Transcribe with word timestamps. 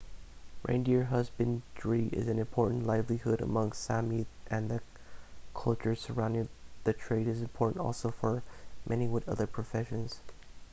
reindeer 0.63 1.03
husbandry 1.03 2.07
is 2.07 2.27
an 2.27 2.39
important 2.39 2.87
livelihood 2.87 3.39
among 3.39 3.69
the 3.69 3.75
sámi 3.75 4.25
and 4.49 4.67
the 4.67 4.81
culture 5.53 5.93
surrounding 5.93 6.49
the 6.85 6.93
trade 6.93 7.27
is 7.27 7.39
important 7.39 7.79
also 7.79 8.09
for 8.09 8.41
many 8.87 9.07
with 9.07 9.29
other 9.29 9.45
professions 9.45 10.19